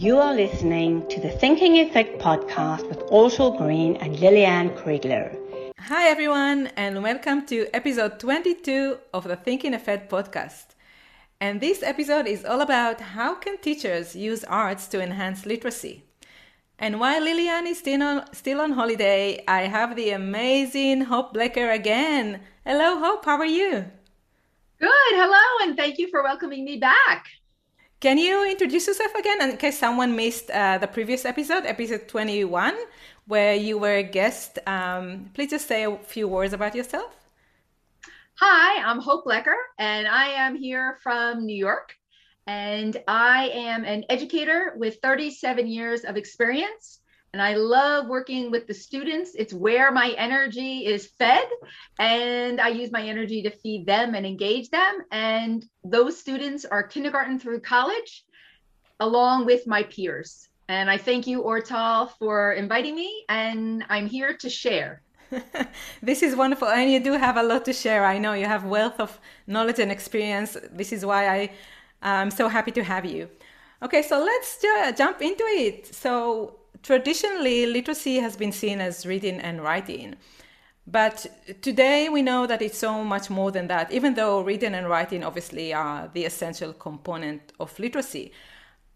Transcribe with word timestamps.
You 0.00 0.16
are 0.16 0.34
listening 0.34 1.06
to 1.08 1.20
the 1.20 1.28
Thinking 1.28 1.76
Effect 1.76 2.18
podcast 2.18 2.88
with 2.88 3.02
Ortal 3.10 3.58
Green 3.58 3.96
and 3.96 4.18
Lillian 4.18 4.70
Kriegler. 4.70 5.36
Hi, 5.78 6.08
everyone, 6.08 6.68
and 6.68 7.02
welcome 7.02 7.44
to 7.48 7.68
episode 7.74 8.18
22 8.18 8.96
of 9.12 9.24
the 9.24 9.36
Thinking 9.36 9.74
Effect 9.74 10.10
podcast. 10.10 10.68
And 11.38 11.60
this 11.60 11.82
episode 11.82 12.26
is 12.26 12.46
all 12.46 12.62
about 12.62 13.02
how 13.12 13.34
can 13.34 13.58
teachers 13.58 14.16
use 14.16 14.42
arts 14.44 14.86
to 14.86 15.02
enhance 15.02 15.44
literacy. 15.44 16.04
And 16.78 16.98
while 16.98 17.22
Lillian 17.22 17.66
is 17.66 17.78
still 17.78 18.02
on, 18.02 18.24
still 18.32 18.62
on 18.62 18.72
holiday, 18.72 19.44
I 19.46 19.64
have 19.64 19.96
the 19.96 20.12
amazing 20.12 21.02
Hope 21.02 21.34
Blecher 21.34 21.68
again. 21.68 22.40
Hello, 22.64 22.98
Hope, 22.98 23.26
how 23.26 23.36
are 23.36 23.44
you? 23.44 23.84
Good, 24.80 25.12
hello, 25.12 25.68
and 25.68 25.76
thank 25.76 25.98
you 25.98 26.08
for 26.08 26.22
welcoming 26.22 26.64
me 26.64 26.78
back. 26.78 27.26
Can 28.00 28.16
you 28.16 28.50
introduce 28.50 28.86
yourself 28.86 29.14
again 29.14 29.42
in 29.42 29.54
case 29.58 29.78
someone 29.78 30.16
missed 30.16 30.50
uh, 30.50 30.78
the 30.78 30.86
previous 30.86 31.26
episode, 31.26 31.66
episode 31.66 32.08
21, 32.08 32.74
where 33.26 33.54
you 33.54 33.76
were 33.76 33.96
a 33.96 34.02
guest? 34.02 34.58
Um, 34.66 35.28
please 35.34 35.50
just 35.50 35.68
say 35.68 35.84
a 35.84 35.94
few 35.98 36.26
words 36.26 36.54
about 36.54 36.74
yourself. 36.74 37.14
Hi, 38.36 38.82
I'm 38.82 39.00
Hope 39.00 39.24
Blecher, 39.24 39.56
and 39.78 40.08
I 40.08 40.28
am 40.28 40.56
here 40.56 40.98
from 41.02 41.44
New 41.44 41.54
York. 41.54 41.94
And 42.46 42.96
I 43.06 43.50
am 43.52 43.84
an 43.84 44.04
educator 44.08 44.72
with 44.78 44.96
37 45.02 45.66
years 45.66 46.04
of 46.04 46.16
experience 46.16 46.99
and 47.32 47.40
I 47.40 47.54
love 47.54 48.08
working 48.08 48.50
with 48.50 48.66
the 48.66 48.74
students. 48.74 49.34
It's 49.36 49.54
where 49.54 49.92
my 49.92 50.14
energy 50.18 50.86
is 50.86 51.06
fed, 51.18 51.46
and 51.98 52.60
I 52.60 52.68
use 52.68 52.90
my 52.90 53.02
energy 53.02 53.42
to 53.42 53.50
feed 53.50 53.86
them 53.86 54.14
and 54.14 54.26
engage 54.26 54.70
them. 54.70 54.98
And 55.12 55.64
those 55.84 56.18
students 56.18 56.64
are 56.64 56.82
kindergarten 56.82 57.38
through 57.38 57.60
college, 57.60 58.24
along 58.98 59.46
with 59.46 59.66
my 59.66 59.84
peers. 59.84 60.48
And 60.68 60.90
I 60.90 60.98
thank 60.98 61.26
you, 61.26 61.42
Ortal, 61.42 62.06
for 62.18 62.52
inviting 62.52 62.96
me, 62.96 63.24
and 63.28 63.84
I'm 63.88 64.06
here 64.06 64.36
to 64.36 64.50
share. 64.50 65.02
this 66.02 66.22
is 66.24 66.34
wonderful, 66.34 66.68
and 66.68 66.90
you 66.90 66.98
do 66.98 67.12
have 67.12 67.36
a 67.36 67.42
lot 67.42 67.64
to 67.66 67.72
share. 67.72 68.04
I 68.04 68.18
know 68.18 68.32
you 68.32 68.46
have 68.46 68.64
wealth 68.64 68.98
of 68.98 69.20
knowledge 69.46 69.78
and 69.78 69.92
experience. 69.92 70.56
This 70.72 70.92
is 70.92 71.06
why 71.06 71.28
I 71.28 71.50
am 72.02 72.30
so 72.30 72.48
happy 72.48 72.72
to 72.72 72.82
have 72.82 73.04
you. 73.04 73.28
Okay, 73.82 74.02
so 74.02 74.18
let's 74.18 74.60
jump 74.96 75.22
into 75.22 75.44
it. 75.44 75.94
So 75.94 76.59
traditionally, 76.82 77.66
literacy 77.66 78.16
has 78.16 78.36
been 78.36 78.52
seen 78.52 78.80
as 78.80 79.06
reading 79.06 79.40
and 79.40 79.62
writing. 79.62 80.16
But 80.86 81.26
today 81.62 82.08
we 82.08 82.22
know 82.22 82.46
that 82.46 82.62
it's 82.62 82.78
so 82.78 83.04
much 83.04 83.30
more 83.30 83.52
than 83.52 83.68
that, 83.68 83.92
even 83.92 84.14
though 84.14 84.40
reading 84.40 84.74
and 84.74 84.88
writing 84.88 85.22
obviously 85.22 85.72
are 85.72 86.10
the 86.12 86.24
essential 86.24 86.72
component 86.72 87.52
of 87.60 87.78
literacy. 87.78 88.32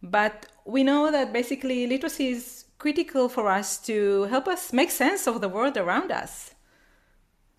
But 0.02 0.46
we 0.64 0.82
know 0.82 1.10
that 1.10 1.32
basically 1.32 1.86
literacy 1.86 2.28
is 2.28 2.64
critical 2.78 3.28
for 3.28 3.48
us 3.48 3.78
to 3.86 4.24
help 4.24 4.48
us 4.48 4.72
make 4.72 4.90
sense 4.90 5.26
of 5.26 5.40
the 5.40 5.48
world 5.48 5.76
around 5.76 6.10
us. 6.10 6.54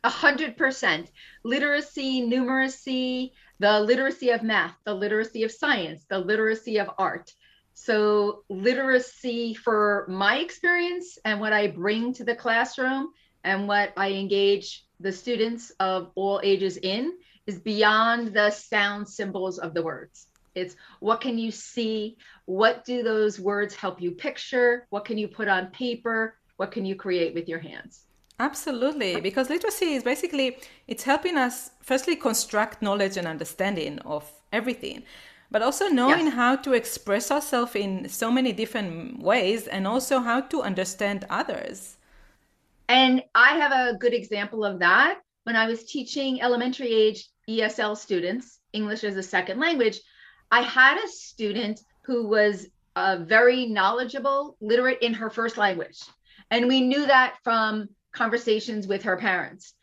A 0.03 0.09
hundred 0.09 0.57
percent. 0.57 1.11
Literacy, 1.43 2.21
numeracy, 2.21 3.31
the 3.59 3.79
literacy 3.79 4.29
of 4.29 4.43
math, 4.43 4.75
the 4.83 4.93
literacy 4.93 5.43
of 5.43 5.51
science, 5.51 6.05
the 6.09 6.19
literacy 6.19 6.77
of 6.77 6.89
art 6.97 7.33
so, 7.77 8.43
literacy 8.49 9.53
for 9.53 10.05
my 10.07 10.37
experience 10.37 11.19
and 11.25 11.41
what 11.41 11.51
I 11.51 11.67
bring 11.67 12.13
to 12.13 12.23
the 12.23 12.33
classroom 12.33 13.11
and 13.43 13.67
what 13.67 13.91
I 13.97 14.13
engage 14.13 14.85
the 15.01 15.11
students 15.11 15.71
of 15.81 16.09
all 16.15 16.39
ages 16.41 16.77
in 16.77 17.17
is 17.47 17.59
beyond 17.59 18.33
the 18.33 18.49
sound 18.49 19.07
symbols 19.09 19.59
of 19.59 19.73
the 19.73 19.83
words. 19.83 20.27
It's 20.55 20.77
what 21.01 21.19
can 21.19 21.37
you 21.37 21.51
see? 21.51 22.15
What 22.45 22.85
do 22.85 23.03
those 23.03 23.41
words 23.41 23.75
help 23.75 24.01
you 24.01 24.11
picture? 24.11 24.87
What 24.89 25.03
can 25.03 25.17
you 25.17 25.27
put 25.27 25.49
on 25.49 25.67
paper? 25.67 26.37
What 26.55 26.71
can 26.71 26.85
you 26.85 26.95
create 26.95 27.33
with 27.33 27.49
your 27.49 27.59
hands? 27.59 28.05
Absolutely, 28.39 29.19
because 29.19 29.49
literacy 29.49 29.95
is 29.95 30.03
basically 30.03 30.57
it's 30.87 31.03
helping 31.03 31.35
us 31.35 31.71
firstly 31.81 32.15
construct 32.15 32.81
knowledge 32.81 33.17
and 33.17 33.27
understanding 33.27 33.99
of 33.99 34.31
everything 34.53 35.03
but 35.51 35.61
also 35.61 35.87
knowing 35.87 36.27
how 36.27 36.55
to 36.55 36.73
express 36.73 37.31
ourselves 37.31 37.75
in 37.75 38.09
so 38.09 38.31
many 38.31 38.51
different 38.51 39.19
ways 39.21 39.67
and 39.67 39.87
also 39.87 40.19
how 40.19 40.41
to 40.41 40.61
understand 40.61 41.25
others. 41.29 41.97
And 42.87 43.23
I 43.33 43.57
have 43.57 43.71
a 43.71 43.97
good 43.97 44.13
example 44.13 44.63
of 44.63 44.79
that. 44.79 45.19
When 45.43 45.55
I 45.55 45.67
was 45.67 45.85
teaching 45.85 46.41
elementary 46.41 46.91
age 46.91 47.29
ESL 47.49 47.97
students, 47.97 48.59
English 48.73 49.03
as 49.03 49.15
a 49.15 49.23
second 49.23 49.59
language, 49.59 49.99
I 50.51 50.61
had 50.61 50.97
a 51.03 51.07
student 51.07 51.79
who 52.03 52.27
was 52.27 52.67
uh, 52.95 53.17
very 53.21 53.65
knowledgeable, 53.65 54.57
literate 54.61 55.01
in 55.01 55.13
her 55.13 55.29
first 55.29 55.57
language. 55.57 55.99
And 56.51 56.67
we 56.67 56.81
knew 56.81 57.05
that 57.05 57.35
from 57.43 57.89
conversations 58.13 58.87
with 58.87 59.03
her 59.03 59.17
parents. 59.17 59.73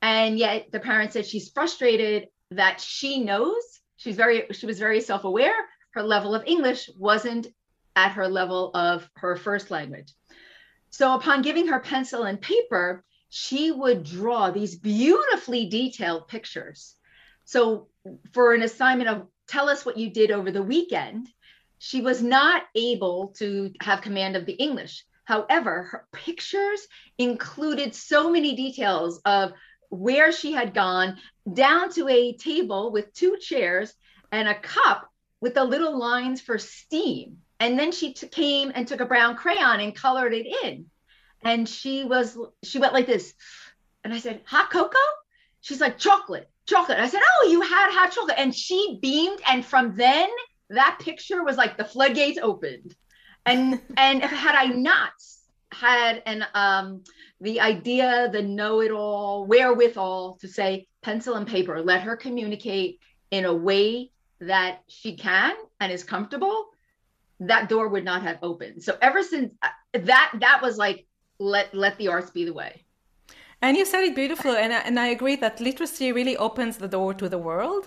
And 0.00 0.38
yet 0.38 0.66
the 0.72 0.80
parents 0.80 1.12
said 1.12 1.26
she's 1.26 1.50
frustrated 1.50 2.28
that 2.50 2.80
she 2.80 3.20
knows 3.20 3.80
she's 4.02 4.16
very 4.16 4.46
she 4.52 4.66
was 4.66 4.78
very 4.78 5.00
self-aware. 5.00 5.54
Her 5.92 6.02
level 6.02 6.34
of 6.34 6.44
english 6.46 6.90
wasn't 6.98 7.46
at 7.94 8.12
her 8.12 8.28
level 8.28 8.70
of 8.74 9.08
her 9.16 9.36
first 9.36 9.70
language. 9.70 10.12
So 10.90 11.14
upon 11.14 11.42
giving 11.42 11.68
her 11.68 11.80
pencil 11.80 12.24
and 12.24 12.40
paper 12.40 13.04
she 13.28 13.70
would 13.70 14.04
draw 14.04 14.50
these 14.50 14.76
beautifully 14.76 15.68
detailed 15.68 16.28
pictures. 16.28 16.96
So 17.44 17.88
for 18.32 18.52
an 18.54 18.62
assignment 18.62 19.08
of 19.08 19.26
tell 19.46 19.68
us 19.68 19.86
what 19.86 19.96
you 19.96 20.10
did 20.10 20.30
over 20.30 20.50
the 20.50 20.62
weekend 20.62 21.28
she 21.78 22.00
was 22.00 22.22
not 22.22 22.62
able 22.74 23.34
to 23.38 23.72
have 23.80 24.02
command 24.02 24.36
of 24.36 24.46
the 24.46 24.52
english. 24.52 25.04
However 25.24 25.84
her 25.84 26.06
pictures 26.12 26.86
included 27.18 27.94
so 27.94 28.30
many 28.30 28.56
details 28.56 29.20
of 29.24 29.52
where 29.92 30.32
she 30.32 30.52
had 30.52 30.72
gone 30.72 31.18
down 31.52 31.92
to 31.92 32.08
a 32.08 32.32
table 32.32 32.90
with 32.90 33.12
two 33.12 33.36
chairs 33.36 33.92
and 34.32 34.48
a 34.48 34.58
cup 34.58 35.06
with 35.38 35.52
the 35.52 35.62
little 35.62 35.98
lines 35.98 36.40
for 36.40 36.56
steam. 36.56 37.36
And 37.60 37.78
then 37.78 37.92
she 37.92 38.14
t- 38.14 38.26
came 38.26 38.72
and 38.74 38.88
took 38.88 39.00
a 39.00 39.06
brown 39.06 39.36
crayon 39.36 39.80
and 39.80 39.94
colored 39.94 40.32
it 40.32 40.46
in. 40.64 40.86
And 41.44 41.68
she 41.68 42.04
was, 42.04 42.38
she 42.62 42.78
went 42.78 42.94
like 42.94 43.06
this. 43.06 43.34
And 44.02 44.14
I 44.14 44.18
said, 44.18 44.40
hot 44.46 44.70
cocoa? 44.70 44.96
She's 45.60 45.80
like, 45.80 45.98
chocolate, 45.98 46.48
chocolate. 46.64 46.98
I 46.98 47.08
said, 47.08 47.20
oh, 47.22 47.48
you 47.50 47.60
had 47.60 47.92
hot 47.92 48.12
chocolate. 48.12 48.38
And 48.38 48.54
she 48.54 48.98
beamed. 49.02 49.40
And 49.46 49.62
from 49.62 49.94
then, 49.94 50.30
that 50.70 51.00
picture 51.02 51.44
was 51.44 51.58
like 51.58 51.76
the 51.76 51.84
floodgates 51.84 52.38
opened. 52.42 52.94
And, 53.44 53.78
and 53.98 54.22
had 54.22 54.54
I 54.54 54.66
not 54.68 55.12
had 55.82 56.22
an 56.26 56.40
um 56.54 57.02
the 57.40 57.60
idea 57.60 58.28
the 58.32 58.42
know-it-all 58.42 59.46
wherewithal 59.46 60.38
to 60.40 60.46
say 60.48 60.86
pencil 61.02 61.34
and 61.34 61.46
paper 61.46 61.82
let 61.82 62.00
her 62.02 62.16
communicate 62.16 62.92
in 63.30 63.44
a 63.46 63.54
way 63.68 64.10
that 64.40 64.74
she 64.86 65.10
can 65.16 65.54
and 65.80 65.90
is 65.90 66.04
comfortable 66.04 66.58
that 67.40 67.68
door 67.68 67.88
would 67.88 68.04
not 68.04 68.22
have 68.22 68.38
opened. 68.42 68.82
So 68.82 68.96
ever 69.00 69.22
since 69.22 69.52
uh, 69.62 69.68
that 70.10 70.32
that 70.40 70.60
was 70.62 70.76
like 70.78 71.06
let 71.38 71.74
let 71.74 71.98
the 71.98 72.08
arts 72.08 72.30
be 72.30 72.44
the 72.44 72.52
way. 72.52 72.84
And 73.60 73.76
you 73.76 73.84
said 73.84 74.02
it 74.04 74.14
beautifully 74.14 74.56
and 74.56 74.72
I, 74.72 74.80
and 74.88 74.98
I 74.98 75.08
agree 75.08 75.36
that 75.36 75.60
literacy 75.60 76.12
really 76.12 76.36
opens 76.36 76.76
the 76.78 76.88
door 76.88 77.14
to 77.14 77.28
the 77.28 77.38
world. 77.38 77.86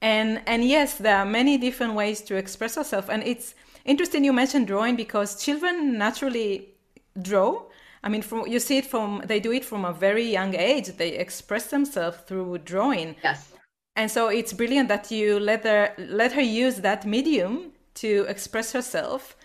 And 0.00 0.42
and 0.46 0.64
yes 0.64 0.98
there 0.98 1.16
are 1.16 1.26
many 1.26 1.58
different 1.58 1.94
ways 1.94 2.20
to 2.28 2.36
express 2.36 2.76
ourselves 2.78 3.08
and 3.08 3.22
it's 3.22 3.54
interesting 3.84 4.24
you 4.24 4.32
mentioned 4.32 4.66
drawing 4.66 4.96
because 4.96 5.42
children 5.44 5.98
naturally 5.98 6.73
draw. 7.20 7.62
I 8.02 8.08
mean 8.08 8.22
from 8.22 8.46
you 8.46 8.60
see 8.60 8.78
it 8.78 8.86
from 8.86 9.22
they 9.24 9.40
do 9.40 9.52
it 9.52 9.64
from 9.64 9.84
a 9.84 9.92
very 9.92 10.24
young 10.24 10.54
age. 10.54 10.96
They 10.96 11.10
express 11.10 11.66
themselves 11.68 12.18
through 12.26 12.58
drawing. 12.58 13.16
Yes. 13.22 13.52
And 13.96 14.10
so 14.10 14.28
it's 14.28 14.52
brilliant 14.52 14.88
that 14.88 15.10
you 15.10 15.38
let 15.38 15.64
her 15.64 15.94
let 15.98 16.32
her 16.32 16.42
use 16.42 16.76
that 16.76 17.06
medium 17.06 17.72
to 17.94 18.26
express 18.28 18.72
herself. 18.72 19.36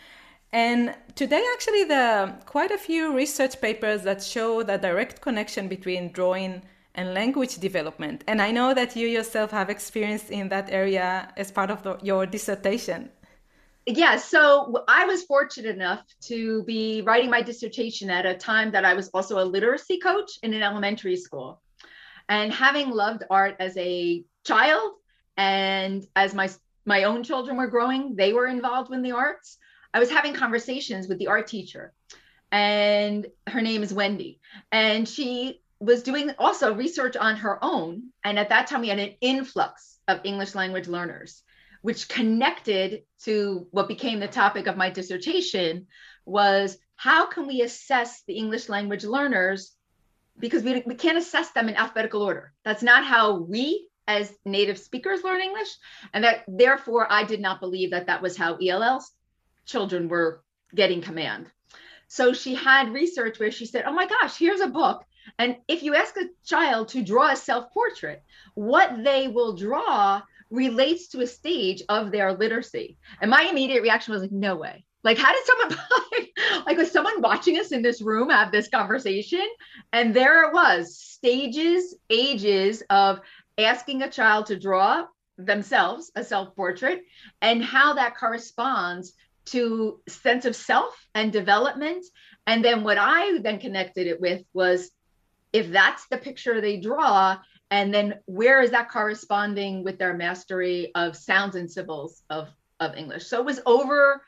And 0.51 0.95
today 1.15 1.43
actually 1.53 1.83
there 1.83 2.19
are 2.19 2.39
quite 2.45 2.71
a 2.71 2.77
few 2.77 3.15
research 3.15 3.61
papers 3.61 4.03
that 4.03 4.23
show 4.23 4.63
the 4.63 4.77
direct 4.77 5.21
connection 5.21 5.67
between 5.67 6.11
drawing 6.11 6.63
and 6.95 7.13
language 7.13 7.59
development. 7.59 8.23
And 8.27 8.41
i 8.41 8.51
know 8.51 8.73
that 8.73 8.95
you 8.95 9.07
yourself 9.07 9.51
have 9.51 9.69
experience 9.69 10.29
in 10.29 10.49
that 10.49 10.69
area 10.71 11.31
as 11.37 11.51
part 11.51 11.69
of 11.69 11.83
the, 11.83 11.97
your 12.01 12.25
dissertation 12.25 13.09
yeah, 13.97 14.17
so 14.17 14.83
I 14.87 15.05
was 15.05 15.23
fortunate 15.23 15.75
enough 15.75 16.03
to 16.23 16.63
be 16.63 17.01
writing 17.01 17.29
my 17.29 17.41
dissertation 17.41 18.09
at 18.09 18.25
a 18.25 18.35
time 18.35 18.71
that 18.71 18.85
I 18.85 18.93
was 18.93 19.09
also 19.09 19.39
a 19.39 19.45
literacy 19.45 19.99
coach 19.99 20.31
in 20.43 20.53
an 20.53 20.61
elementary 20.61 21.15
school. 21.15 21.61
And 22.27 22.53
having 22.53 22.91
loved 22.91 23.23
art 23.29 23.55
as 23.59 23.75
a 23.77 24.23
child 24.45 24.93
and 25.37 26.05
as 26.15 26.33
my 26.33 26.49
my 26.85 27.03
own 27.03 27.23
children 27.23 27.57
were 27.57 27.67
growing, 27.67 28.15
they 28.15 28.33
were 28.33 28.47
involved 28.47 28.91
in 28.93 29.01
the 29.01 29.11
arts. 29.11 29.57
I 29.93 29.99
was 29.99 30.09
having 30.09 30.33
conversations 30.33 31.07
with 31.07 31.19
the 31.19 31.27
art 31.27 31.47
teacher 31.47 31.93
and 32.51 33.27
her 33.47 33.61
name 33.61 33.83
is 33.83 33.93
Wendy 33.93 34.39
and 34.71 35.07
she 35.07 35.61
was 35.79 36.03
doing 36.03 36.31
also 36.37 36.73
research 36.73 37.15
on 37.15 37.37
her 37.37 37.63
own 37.63 38.09
and 38.23 38.39
at 38.39 38.49
that 38.49 38.67
time 38.67 38.81
we 38.81 38.89
had 38.89 38.99
an 38.99 39.13
influx 39.21 39.99
of 40.07 40.19
English 40.23 40.55
language 40.55 40.87
learners 40.87 41.43
which 41.81 42.09
connected 42.09 43.03
to 43.23 43.67
what 43.71 43.87
became 43.87 44.19
the 44.19 44.27
topic 44.27 44.67
of 44.67 44.77
my 44.77 44.89
dissertation 44.89 45.87
was 46.25 46.77
how 46.95 47.25
can 47.25 47.47
we 47.47 47.61
assess 47.61 48.23
the 48.27 48.33
English 48.33 48.69
language 48.69 49.03
learners 49.03 49.73
because 50.37 50.63
we, 50.63 50.83
we 50.85 50.95
can't 50.95 51.17
assess 51.17 51.51
them 51.51 51.69
in 51.69 51.75
alphabetical 51.75 52.21
order. 52.21 52.53
That's 52.63 52.83
not 52.83 53.05
how 53.05 53.39
we 53.41 53.87
as 54.07 54.33
native 54.45 54.77
speakers 54.77 55.23
learn 55.23 55.41
English. 55.41 55.69
And 56.13 56.23
that 56.23 56.43
therefore 56.47 57.11
I 57.11 57.23
did 57.23 57.41
not 57.41 57.59
believe 57.59 57.91
that 57.91 58.07
that 58.07 58.21
was 58.21 58.35
how 58.35 58.57
ELL's 58.57 59.11
children 59.65 60.09
were 60.09 60.43
getting 60.73 61.01
command. 61.01 61.47
So 62.07 62.33
she 62.33 62.55
had 62.55 62.91
research 62.91 63.39
where 63.39 63.51
she 63.51 63.65
said, 63.65 63.83
Oh 63.85 63.93
my 63.93 64.07
gosh, 64.07 64.37
here's 64.37 64.61
a 64.61 64.67
book. 64.67 65.05
And 65.37 65.57
if 65.67 65.83
you 65.83 65.95
ask 65.95 66.17
a 66.17 66.29
child 66.43 66.89
to 66.89 67.03
draw 67.03 67.31
a 67.31 67.35
self 67.35 67.71
portrait, 67.71 68.23
what 68.55 69.03
they 69.03 69.27
will 69.27 69.55
draw 69.55 70.21
relates 70.49 71.09
to 71.09 71.21
a 71.21 71.27
stage 71.27 71.83
of 71.89 72.11
their 72.11 72.33
literacy. 72.33 72.97
And 73.21 73.29
my 73.29 73.43
immediate 73.43 73.81
reaction 73.81 74.13
was 74.13 74.21
like, 74.21 74.31
No 74.31 74.55
way. 74.55 74.85
Like, 75.03 75.17
how 75.17 75.31
did 75.31 75.45
someone 75.45 75.77
like 76.65 76.77
was 76.77 76.91
someone 76.91 77.21
watching 77.21 77.57
us 77.57 77.71
in 77.71 77.81
this 77.81 78.01
room 78.01 78.29
have 78.29 78.51
this 78.51 78.69
conversation? 78.69 79.47
And 79.93 80.13
there 80.13 80.47
it 80.47 80.53
was, 80.53 80.97
stages, 80.97 81.95
ages 82.09 82.83
of 82.89 83.21
asking 83.57 84.01
a 84.01 84.09
child 84.09 84.47
to 84.47 84.59
draw 84.59 85.05
themselves 85.37 86.11
a 86.15 86.23
self-portrait 86.23 87.01
and 87.41 87.63
how 87.63 87.93
that 87.93 88.17
corresponds 88.17 89.13
to 89.45 89.99
sense 90.07 90.45
of 90.45 90.55
self 90.55 90.95
and 91.15 91.31
development. 91.31 92.05
And 92.45 92.63
then 92.63 92.83
what 92.83 92.97
I 92.99 93.39
then 93.39 93.59
connected 93.59 94.07
it 94.07 94.19
with 94.19 94.43
was 94.53 94.91
if 95.53 95.71
that's 95.71 96.07
the 96.07 96.17
picture 96.17 96.61
they 96.61 96.77
draw, 96.77 97.37
and 97.71 97.93
then 97.93 98.19
where 98.25 98.61
is 98.61 98.71
that 98.71 98.89
corresponding 98.89 99.83
with 99.83 99.99
their 99.99 100.13
mastery 100.13 100.91
of 100.95 101.15
sounds 101.15 101.55
and 101.55 101.71
symbols 101.71 102.23
of, 102.29 102.49
of 102.79 102.95
English? 102.95 103.27
So 103.27 103.39
it 103.39 103.45
was 103.45 103.61
over 103.65 104.21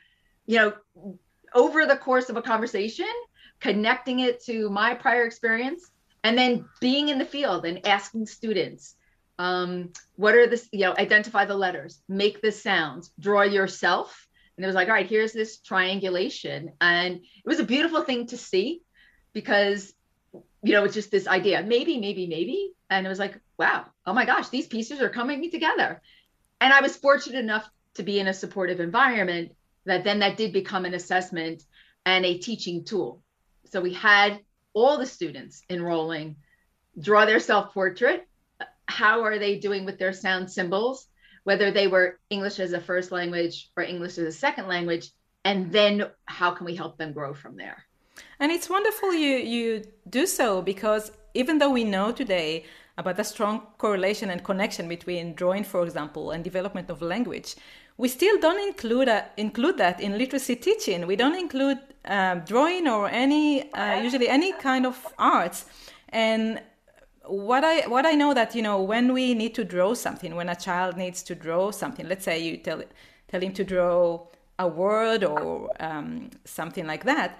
you 0.45 0.57
know, 0.57 0.73
over 1.53 1.85
the 1.85 1.97
course 1.97 2.29
of 2.29 2.37
a 2.37 2.41
conversation, 2.41 3.07
connecting 3.59 4.19
it 4.19 4.43
to 4.45 4.69
my 4.69 4.93
prior 4.95 5.25
experience, 5.25 5.89
and 6.23 6.37
then 6.37 6.65
being 6.79 7.09
in 7.09 7.17
the 7.17 7.25
field 7.25 7.65
and 7.65 7.85
asking 7.85 8.25
students, 8.25 8.95
um, 9.39 9.91
what 10.15 10.35
are 10.35 10.47
the, 10.47 10.61
you 10.71 10.81
know, 10.81 10.93
identify 10.97 11.45
the 11.45 11.55
letters, 11.55 12.01
make 12.07 12.41
the 12.41 12.51
sounds, 12.51 13.11
draw 13.19 13.41
yourself. 13.41 14.27
And 14.57 14.63
it 14.63 14.67
was 14.67 14.75
like, 14.75 14.87
all 14.87 14.93
right, 14.93 15.07
here's 15.07 15.33
this 15.33 15.59
triangulation. 15.59 16.73
And 16.79 17.15
it 17.15 17.45
was 17.45 17.59
a 17.59 17.63
beautiful 17.63 18.03
thing 18.03 18.27
to 18.27 18.37
see 18.37 18.81
because, 19.33 19.93
you 20.63 20.73
know, 20.73 20.83
it's 20.83 20.93
just 20.93 21.11
this 21.11 21.27
idea, 21.27 21.63
maybe, 21.63 21.97
maybe, 21.97 22.27
maybe. 22.27 22.73
And 22.91 23.05
it 23.05 23.09
was 23.09 23.19
like, 23.19 23.39
wow, 23.57 23.85
oh 24.05 24.13
my 24.13 24.25
gosh, 24.25 24.49
these 24.49 24.67
pieces 24.67 25.01
are 25.01 25.09
coming 25.09 25.49
together. 25.49 26.01
And 26.59 26.73
I 26.73 26.81
was 26.81 26.95
fortunate 26.95 27.39
enough 27.39 27.67
to 27.95 28.03
be 28.03 28.19
in 28.19 28.27
a 28.27 28.33
supportive 28.33 28.81
environment 28.81 29.53
that 29.85 30.03
then 30.03 30.19
that 30.19 30.37
did 30.37 30.51
become 30.51 30.85
an 30.85 30.93
assessment 30.93 31.63
and 32.05 32.25
a 32.25 32.37
teaching 32.37 32.83
tool. 32.83 33.23
So 33.71 33.79
we 33.79 33.93
had 33.93 34.41
all 34.73 34.97
the 34.97 35.05
students 35.05 35.63
enrolling 35.69 36.35
draw 36.99 37.25
their 37.25 37.39
self 37.39 37.73
portrait. 37.73 38.27
How 38.85 39.23
are 39.23 39.39
they 39.39 39.57
doing 39.57 39.85
with 39.85 39.97
their 39.97 40.11
sound 40.11 40.51
symbols, 40.51 41.07
whether 41.45 41.71
they 41.71 41.87
were 41.87 42.19
English 42.29 42.59
as 42.59 42.73
a 42.73 42.81
first 42.81 43.11
language 43.11 43.71
or 43.77 43.83
English 43.83 44.17
as 44.17 44.27
a 44.27 44.31
second 44.37 44.67
language? 44.67 45.09
And 45.45 45.71
then 45.71 46.07
how 46.25 46.51
can 46.51 46.65
we 46.65 46.75
help 46.75 46.97
them 46.97 47.13
grow 47.13 47.33
from 47.33 47.55
there? 47.55 47.85
And 48.39 48.51
it's 48.51 48.69
wonderful 48.69 49.13
you, 49.13 49.37
you 49.37 49.83
do 50.09 50.27
so 50.27 50.61
because 50.61 51.11
even 51.33 51.57
though 51.57 51.69
we 51.69 51.83
know 51.83 52.11
today 52.11 52.65
about 52.97 53.17
the 53.17 53.23
strong 53.23 53.61
correlation 53.77 54.29
and 54.29 54.43
connection 54.43 54.87
between 54.87 55.33
drawing, 55.33 55.63
for 55.63 55.83
example, 55.83 56.31
and 56.31 56.43
development 56.43 56.89
of 56.89 57.01
language, 57.01 57.55
we 57.97 58.07
still 58.07 58.39
don't 58.39 58.59
include 58.59 59.07
uh, 59.07 59.23
include 59.37 59.77
that 59.77 59.99
in 60.01 60.17
literacy 60.17 60.55
teaching. 60.55 61.05
We 61.07 61.15
don't 61.15 61.35
include 61.35 61.79
uh, 62.05 62.35
drawing 62.35 62.87
or 62.87 63.09
any 63.09 63.71
uh, 63.73 64.01
usually 64.01 64.27
any 64.27 64.53
kind 64.53 64.85
of 64.85 64.97
arts. 65.17 65.65
And 66.09 66.61
what 67.25 67.63
I 67.63 67.87
what 67.87 68.05
I 68.05 68.13
know 68.13 68.33
that 68.33 68.55
you 68.55 68.61
know 68.61 68.81
when 68.81 69.13
we 69.13 69.33
need 69.33 69.53
to 69.55 69.63
draw 69.63 69.93
something, 69.93 70.35
when 70.35 70.49
a 70.49 70.55
child 70.55 70.97
needs 70.97 71.21
to 71.23 71.35
draw 71.35 71.71
something, 71.71 72.07
let's 72.07 72.25
say 72.25 72.39
you 72.39 72.57
tell 72.57 72.81
tell 73.27 73.41
him 73.41 73.53
to 73.53 73.63
draw 73.63 74.25
a 74.59 74.67
word 74.67 75.23
or 75.23 75.69
um, 75.79 76.29
something 76.45 76.85
like 76.85 77.03
that, 77.05 77.39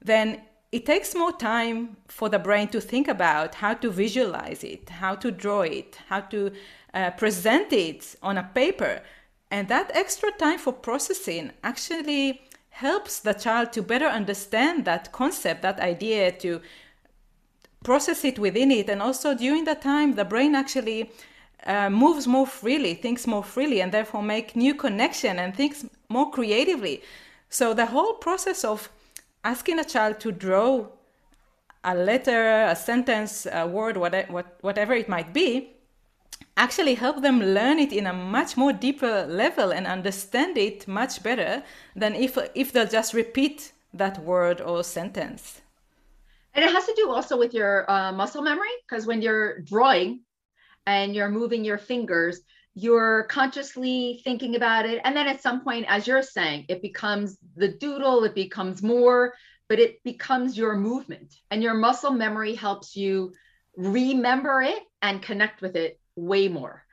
then 0.00 0.42
it 0.72 0.86
takes 0.86 1.14
more 1.14 1.32
time 1.32 1.96
for 2.08 2.28
the 2.28 2.38
brain 2.38 2.66
to 2.68 2.80
think 2.80 3.06
about 3.06 3.56
how 3.56 3.74
to 3.74 3.90
visualize 3.90 4.64
it, 4.64 4.88
how 4.88 5.14
to 5.14 5.30
draw 5.30 5.60
it, 5.60 5.98
how 6.08 6.20
to 6.20 6.50
uh, 6.94 7.10
present 7.12 7.72
it 7.72 8.16
on 8.22 8.38
a 8.38 8.50
paper 8.54 9.02
and 9.52 9.68
that 9.68 9.90
extra 9.94 10.32
time 10.32 10.58
for 10.58 10.72
processing 10.72 11.52
actually 11.62 12.40
helps 12.70 13.20
the 13.20 13.34
child 13.34 13.70
to 13.74 13.82
better 13.82 14.06
understand 14.06 14.86
that 14.86 15.12
concept, 15.12 15.60
that 15.60 15.78
idea, 15.78 16.32
to 16.32 16.62
process 17.84 18.24
it 18.24 18.38
within 18.38 18.70
it. 18.70 18.88
And 18.88 19.02
also 19.02 19.34
during 19.34 19.64
that 19.64 19.82
time, 19.82 20.14
the 20.14 20.24
brain 20.24 20.54
actually 20.54 21.10
uh, 21.66 21.90
moves 21.90 22.26
more 22.26 22.46
freely, 22.46 22.94
thinks 22.94 23.26
more 23.26 23.44
freely, 23.44 23.82
and 23.82 23.92
therefore 23.92 24.22
make 24.22 24.56
new 24.56 24.74
connection 24.74 25.38
and 25.38 25.54
thinks 25.54 25.84
more 26.08 26.30
creatively. 26.30 27.02
So 27.50 27.74
the 27.74 27.86
whole 27.86 28.14
process 28.14 28.64
of 28.64 28.88
asking 29.44 29.78
a 29.78 29.84
child 29.84 30.20
to 30.20 30.32
draw 30.32 30.86
a 31.84 31.94
letter, 31.94 32.64
a 32.64 32.76
sentence, 32.76 33.46
a 33.50 33.66
word, 33.66 33.96
whatever, 33.96 34.44
whatever 34.60 34.94
it 34.94 35.08
might 35.08 35.32
be, 35.32 35.72
actually 36.56 36.94
help 36.94 37.22
them 37.22 37.40
learn 37.40 37.78
it 37.78 37.92
in 37.92 38.06
a 38.06 38.12
much 38.12 38.56
more 38.56 38.72
deeper 38.72 39.26
level 39.26 39.72
and 39.72 39.86
understand 39.86 40.56
it 40.58 40.86
much 40.86 41.22
better 41.22 41.62
than 41.96 42.14
if 42.14 42.38
if 42.54 42.72
they'll 42.72 42.86
just 42.86 43.14
repeat 43.14 43.72
that 43.94 44.18
word 44.22 44.60
or 44.60 44.84
sentence. 44.84 45.62
And 46.54 46.64
it 46.64 46.70
has 46.70 46.84
to 46.84 46.94
do 46.94 47.10
also 47.10 47.38
with 47.38 47.54
your 47.54 47.90
uh, 47.90 48.12
muscle 48.12 48.42
memory 48.42 48.74
because 48.86 49.06
when 49.06 49.22
you're 49.22 49.60
drawing 49.60 50.20
and 50.86 51.14
you're 51.14 51.30
moving 51.30 51.64
your 51.64 51.78
fingers 51.78 52.40
you're 52.74 53.24
consciously 53.24 54.20
thinking 54.24 54.56
about 54.56 54.86
it 54.86 55.00
and 55.04 55.14
then 55.14 55.28
at 55.28 55.42
some 55.42 55.62
point 55.62 55.84
as 55.88 56.06
you're 56.06 56.22
saying 56.22 56.64
it 56.68 56.80
becomes 56.80 57.36
the 57.56 57.68
doodle 57.68 58.24
it 58.24 58.34
becomes 58.34 58.82
more 58.82 59.34
but 59.68 59.78
it 59.78 60.02
becomes 60.04 60.56
your 60.56 60.76
movement 60.76 61.34
and 61.50 61.62
your 61.62 61.74
muscle 61.74 62.10
memory 62.10 62.54
helps 62.54 62.96
you 62.96 63.32
remember 63.76 64.62
it 64.62 64.82
and 65.00 65.22
connect 65.22 65.62
with 65.62 65.76
it 65.76 65.98
way 66.16 66.48
more. 66.48 66.84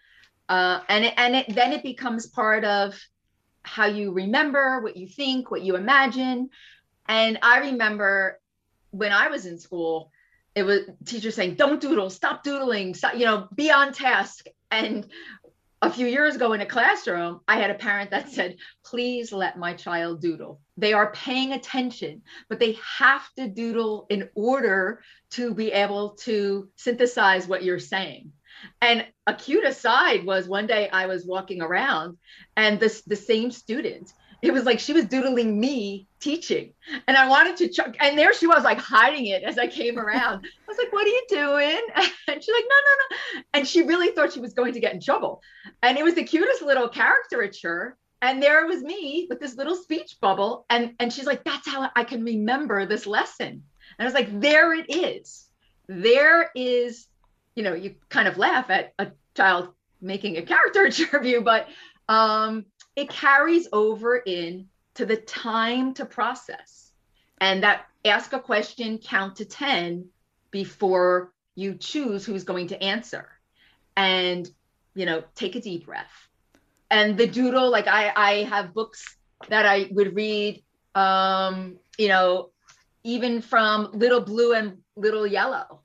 Uh, 0.48 0.80
and 0.88 1.06
it, 1.06 1.14
and 1.18 1.36
it, 1.36 1.54
then 1.54 1.74
it 1.74 1.84
becomes 1.84 2.28
part 2.28 2.64
of 2.64 3.00
how 3.64 3.86
you 3.86 4.12
remember, 4.12 4.82
what 4.82 4.98
you 4.98 5.08
think, 5.08 5.52
what 5.52 5.62
you 5.62 5.76
imagine. 5.76 6.50
And 7.08 7.38
I 7.42 7.60
remember 7.72 8.40
when 8.92 9.12
I 9.12 9.28
was 9.28 9.46
in 9.46 9.60
school, 9.60 10.12
it 10.56 10.64
was 10.64 10.82
teachers 11.06 11.36
saying, 11.36 11.56
"Don't 11.56 11.80
doodle, 11.80 12.10
stop 12.10 12.44
doodling, 12.44 12.96
stop, 12.96 13.14
you 13.14 13.26
know, 13.26 13.48
be 13.54 13.72
on 13.72 13.94
task." 13.94 14.46
And 14.72 15.06
a 15.82 15.92
few 15.92 16.08
years 16.08 16.36
ago 16.36 16.54
in 16.54 16.62
a 16.62 16.66
classroom, 16.66 17.40
I 17.48 17.58
had 17.58 17.70
a 17.70 17.76
parent 17.76 18.12
that 18.12 18.30
said, 18.30 18.58
Please 18.86 19.32
let 19.32 19.58
my 19.58 19.74
child 19.74 20.22
doodle. 20.22 20.60
They 20.78 20.94
are 20.94 21.12
paying 21.12 21.54
attention, 21.54 22.22
but 22.50 22.60
they 22.60 22.78
have 22.98 23.28
to 23.38 23.48
doodle 23.48 24.06
in 24.10 24.30
order 24.36 25.02
to 25.32 25.54
be 25.54 25.72
able 25.72 26.12
to 26.22 26.70
synthesize 26.76 27.48
what 27.48 27.64
you're 27.64 27.80
saying. 27.80 28.32
And 28.82 29.06
a 29.26 29.34
cute 29.34 29.64
aside 29.64 30.26
was 30.26 30.48
one 30.48 30.68
day 30.68 30.90
I 30.90 31.06
was 31.06 31.26
walking 31.26 31.62
around 31.62 32.18
and 32.58 32.80
this 32.80 33.02
the 33.04 33.16
same 33.16 33.52
student, 33.52 34.12
it 34.42 34.52
was 34.52 34.64
like 34.64 34.80
she 34.80 34.94
was 34.94 35.06
doodling 35.06 35.60
me 35.60 36.08
teaching. 36.20 36.74
And 37.08 37.18
I 37.18 37.28
wanted 37.28 37.58
to 37.58 37.70
chuck, 37.70 37.96
and 38.00 38.18
there 38.18 38.34
she 38.34 38.48
was 38.48 38.64
like 38.64 38.78
hiding 38.78 39.28
it 39.28 39.44
as 39.44 39.58
I 39.58 39.68
came 39.68 39.98
around. 39.98 40.46
I 40.46 40.68
was 40.68 40.78
like, 40.78 40.92
what 40.92 41.06
are 41.06 41.10
you 41.10 41.26
doing? 41.30 41.82
And 42.28 42.44
she's 42.44 42.54
like, 42.54 42.66
no, 42.70 42.76
no, 42.86 42.94
no. 43.38 43.44
And 43.56 43.68
she 43.68 43.82
really 43.82 44.12
thought 44.12 44.34
she 44.34 44.40
was 44.40 44.54
going 44.54 44.74
to 44.74 44.80
get 44.80 44.94
in 44.94 45.02
trouble. 45.02 45.42
And 45.82 45.98
it 45.98 46.04
was 46.04 46.14
the 46.14 46.24
cutest 46.24 46.62
little 46.62 46.88
caricature. 46.88 47.98
And 48.22 48.42
there 48.42 48.68
was 48.68 48.84
me 48.84 49.26
with 49.30 49.40
this 49.40 49.56
little 49.56 49.76
speech 49.76 50.18
bubble. 50.22 50.66
And, 50.70 50.94
and 51.00 51.12
she's 51.12 51.26
like, 51.26 51.44
that's 51.44 51.68
how 51.68 51.90
I 51.96 52.04
can 52.04 52.24
remember 52.24 52.86
this 52.86 53.08
lesson. 53.08 53.48
And 53.48 53.64
I 53.98 54.04
was 54.04 54.14
like, 54.14 54.40
there 54.40 54.74
it 54.76 54.94
is. 54.94 55.50
There 55.88 56.52
is 56.54 57.08
you 57.60 57.64
know 57.64 57.74
you 57.74 57.96
kind 58.08 58.30
of 58.30 58.38
laugh 58.38 58.70
at 58.70 58.94
a 59.00 59.08
child 59.36 59.74
making 60.02 60.38
a 60.38 60.42
caricature 60.42 61.18
of 61.18 61.26
you 61.26 61.42
but 61.42 61.68
um, 62.08 62.66
it 63.00 63.10
carries 63.10 63.68
over 63.72 64.18
in 64.18 64.68
to 64.96 65.06
the 65.06 65.16
time 65.16 65.94
to 65.94 66.06
process. 66.06 66.92
And 67.40 67.64
that 67.64 67.86
ask 68.04 68.34
a 68.34 68.40
question 68.40 68.98
count 68.98 69.38
to 69.38 69.46
10 69.46 70.10
before 70.52 71.32
you 71.56 71.76
choose 71.76 72.26
who's 72.26 72.44
going 72.44 72.68
to 72.68 72.84
answer. 72.84 73.30
And 73.96 74.50
you 74.96 75.06
know 75.06 75.24
take 75.34 75.56
a 75.56 75.62
deep 75.62 75.86
breath. 75.86 76.12
And 76.92 77.18
the 77.18 77.28
doodle 77.28 77.70
like 77.70 77.88
i 77.88 78.12
i 78.16 78.34
have 78.44 78.74
books 78.74 79.18
that 79.48 79.66
i 79.66 79.88
would 79.92 80.16
read 80.16 80.62
um 80.96 81.78
you 81.98 82.10
know 82.10 82.50
even 83.04 83.42
from 83.42 83.92
little 83.94 84.22
blue 84.22 84.54
and 84.54 84.80
little 84.98 85.26
yellow. 85.26 85.80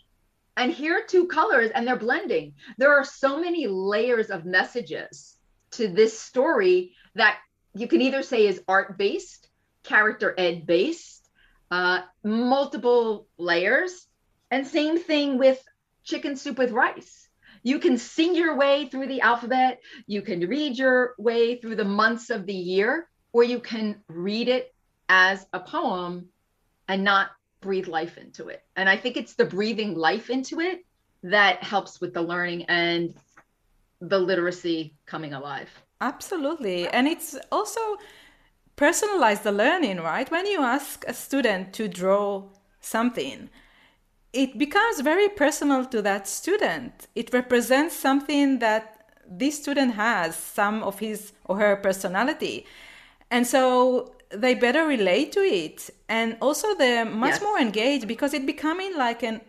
And 0.56 0.72
here 0.72 0.98
are 0.98 1.06
two 1.06 1.26
colors 1.26 1.70
and 1.74 1.86
they're 1.86 2.04
blending. 2.08 2.54
There 2.78 2.92
are 2.92 3.04
so 3.04 3.40
many 3.40 3.66
layers 3.68 4.30
of 4.30 4.44
messages 4.44 5.36
to 5.72 5.88
this 5.88 6.18
story 6.18 6.92
that 7.14 7.38
you 7.74 7.88
can 7.88 8.00
either 8.00 8.22
say 8.22 8.46
is 8.46 8.62
art 8.68 8.98
based, 8.98 9.48
character 9.82 10.34
ed 10.36 10.66
based, 10.66 11.28
uh, 11.70 12.02
multiple 12.22 13.26
layers, 13.38 14.06
and 14.50 14.66
same 14.66 14.98
thing 14.98 15.38
with 15.38 15.62
chicken 16.04 16.36
soup 16.36 16.58
with 16.58 16.70
rice. 16.70 17.28
You 17.62 17.78
can 17.78 17.96
sing 17.96 18.34
your 18.34 18.56
way 18.56 18.88
through 18.88 19.06
the 19.06 19.22
alphabet, 19.22 19.80
you 20.06 20.22
can 20.22 20.40
read 20.40 20.76
your 20.76 21.14
way 21.18 21.56
through 21.56 21.76
the 21.76 21.84
months 21.84 22.30
of 22.30 22.46
the 22.46 22.54
year, 22.54 23.08
or 23.32 23.42
you 23.42 23.58
can 23.58 24.02
read 24.08 24.48
it 24.48 24.72
as 25.08 25.46
a 25.52 25.60
poem 25.60 26.28
and 26.88 27.04
not 27.04 27.30
breathe 27.60 27.88
life 27.88 28.18
into 28.18 28.48
it. 28.48 28.62
And 28.76 28.88
I 28.88 28.96
think 28.96 29.16
it's 29.16 29.34
the 29.34 29.46
breathing 29.46 29.94
life 29.94 30.28
into 30.28 30.60
it 30.60 30.84
that 31.22 31.62
helps 31.62 32.00
with 32.00 32.12
the 32.12 32.22
learning 32.22 32.66
and 32.66 33.14
the 34.00 34.18
literacy 34.18 34.94
coming 35.06 35.32
alive. 35.32 35.70
Absolutely. 36.04 36.86
And 36.88 37.08
it's 37.08 37.36
also 37.50 37.80
personalize 38.76 39.42
the 39.42 39.52
learning, 39.52 40.00
right? 40.00 40.30
When 40.30 40.46
you 40.46 40.60
ask 40.60 41.04
a 41.08 41.14
student 41.14 41.72
to 41.74 41.88
draw 41.88 42.44
something, 42.80 43.48
it 44.34 44.58
becomes 44.58 45.00
very 45.00 45.28
personal 45.28 45.86
to 45.86 46.02
that 46.02 46.28
student. 46.28 47.06
It 47.14 47.32
represents 47.32 47.96
something 47.96 48.58
that 48.58 48.84
this 49.26 49.62
student 49.62 49.94
has, 49.94 50.36
some 50.36 50.82
of 50.82 50.98
his 50.98 51.32
or 51.46 51.56
her 51.56 51.76
personality. 51.76 52.66
And 53.30 53.46
so 53.46 54.12
they 54.28 54.54
better 54.54 54.86
relate 54.86 55.32
to 55.32 55.40
it. 55.40 55.88
And 56.08 56.36
also 56.42 56.74
they're 56.74 57.06
much 57.06 57.34
yes. 57.34 57.42
more 57.42 57.58
engaged 57.58 58.06
because 58.06 58.34
it's 58.34 58.44
becoming 58.44 58.94
like 58.98 59.22
a 59.22 59.40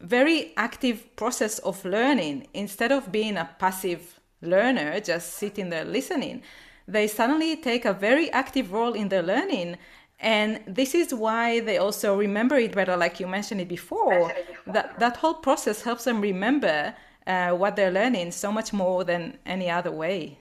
very 0.00 0.52
active 0.56 1.14
process 1.14 1.60
of 1.60 1.84
learning 1.84 2.48
instead 2.54 2.90
of 2.90 3.12
being 3.12 3.36
a 3.36 3.48
passive 3.60 4.18
learner 4.42 5.00
just 5.00 5.34
sitting 5.34 5.70
there 5.70 5.84
listening. 5.84 6.42
They 6.86 7.06
suddenly 7.06 7.56
take 7.56 7.84
a 7.84 7.92
very 7.92 8.30
active 8.32 8.72
role 8.72 8.92
in 8.92 9.08
their 9.08 9.22
learning. 9.22 9.78
And 10.20 10.60
this 10.66 10.94
is 10.94 11.14
why 11.14 11.60
they 11.60 11.78
also 11.78 12.16
remember 12.16 12.56
it 12.56 12.72
better, 12.72 12.96
like 12.96 13.18
you 13.20 13.26
mentioned 13.26 13.60
it 13.60 13.68
before. 13.68 14.32
That, 14.66 14.98
that 14.98 15.16
whole 15.16 15.34
process 15.34 15.82
helps 15.82 16.04
them 16.04 16.20
remember 16.20 16.94
uh, 17.26 17.50
what 17.50 17.76
they're 17.76 17.90
learning 17.90 18.32
so 18.32 18.52
much 18.52 18.72
more 18.72 19.04
than 19.04 19.38
any 19.46 19.70
other 19.70 19.90
way. 19.90 20.38